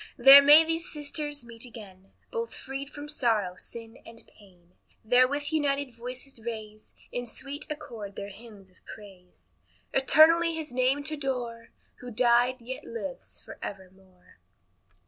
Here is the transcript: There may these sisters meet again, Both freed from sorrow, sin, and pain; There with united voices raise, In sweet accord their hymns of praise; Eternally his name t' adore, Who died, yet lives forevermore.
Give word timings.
There 0.17 0.41
may 0.41 0.65
these 0.65 0.91
sisters 0.91 1.43
meet 1.45 1.63
again, 1.63 2.11
Both 2.31 2.55
freed 2.55 2.89
from 2.89 3.07
sorrow, 3.07 3.55
sin, 3.55 3.99
and 4.03 4.23
pain; 4.25 4.71
There 5.05 5.27
with 5.27 5.53
united 5.53 5.93
voices 5.93 6.39
raise, 6.41 6.95
In 7.11 7.27
sweet 7.27 7.67
accord 7.69 8.15
their 8.15 8.29
hymns 8.29 8.71
of 8.71 8.77
praise; 8.83 9.51
Eternally 9.93 10.55
his 10.55 10.73
name 10.73 11.03
t' 11.03 11.13
adore, 11.13 11.69
Who 11.97 12.09
died, 12.09 12.55
yet 12.61 12.83
lives 12.83 13.39
forevermore. 13.41 14.39